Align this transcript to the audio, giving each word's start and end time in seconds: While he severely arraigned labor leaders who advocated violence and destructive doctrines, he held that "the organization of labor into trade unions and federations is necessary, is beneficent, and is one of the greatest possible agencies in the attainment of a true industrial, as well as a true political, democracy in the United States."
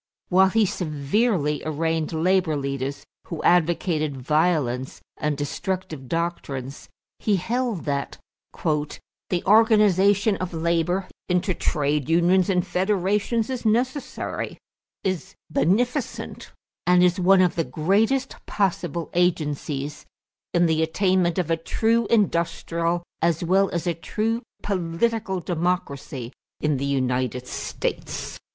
While 0.29 0.49
he 0.49 0.65
severely 0.65 1.61
arraigned 1.63 2.11
labor 2.11 2.55
leaders 2.57 3.05
who 3.27 3.43
advocated 3.43 4.17
violence 4.19 4.99
and 5.17 5.37
destructive 5.37 6.07
doctrines, 6.07 6.89
he 7.19 7.35
held 7.35 7.85
that 7.85 8.17
"the 8.55 9.43
organization 9.45 10.37
of 10.37 10.55
labor 10.55 11.07
into 11.29 11.53
trade 11.53 12.09
unions 12.09 12.49
and 12.49 12.65
federations 12.65 13.47
is 13.51 13.63
necessary, 13.63 14.57
is 15.03 15.35
beneficent, 15.51 16.51
and 16.87 17.03
is 17.03 17.19
one 17.19 17.41
of 17.41 17.53
the 17.53 17.63
greatest 17.63 18.43
possible 18.47 19.11
agencies 19.13 20.07
in 20.51 20.65
the 20.65 20.81
attainment 20.81 21.37
of 21.37 21.51
a 21.51 21.57
true 21.57 22.07
industrial, 22.07 23.03
as 23.21 23.43
well 23.43 23.69
as 23.69 23.85
a 23.85 23.93
true 23.93 24.41
political, 24.63 25.39
democracy 25.39 26.33
in 26.59 26.77
the 26.77 26.85
United 26.87 27.45
States." 27.47 28.39